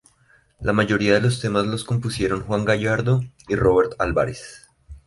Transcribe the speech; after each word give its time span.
La 0.59 0.73
mayoría 0.73 1.13
de 1.13 1.21
los 1.21 1.39
temas 1.41 1.67
los 1.67 1.83
compusieron 1.83 2.41
Juan 2.41 2.65
Gallardo 2.65 3.21
y 3.47 3.55
Robert 3.55 3.93
Álvarez. 3.99 4.67